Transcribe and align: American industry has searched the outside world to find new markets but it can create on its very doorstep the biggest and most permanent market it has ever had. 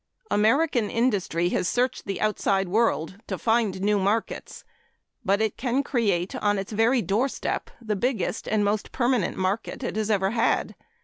American 0.31 0.89
industry 0.89 1.49
has 1.49 1.67
searched 1.67 2.05
the 2.05 2.19
outside 2.19 2.67
world 2.67 3.21
to 3.27 3.37
find 3.37 3.81
new 3.81 3.99
markets 3.99 4.63
but 5.23 5.41
it 5.41 5.57
can 5.57 5.83
create 5.83 6.33
on 6.37 6.57
its 6.57 6.71
very 6.71 7.03
doorstep 7.03 7.69
the 7.79 7.95
biggest 7.95 8.47
and 8.47 8.65
most 8.65 8.91
permanent 8.91 9.37
market 9.37 9.83
it 9.83 9.95
has 9.95 10.09
ever 10.09 10.31
had. 10.31 10.73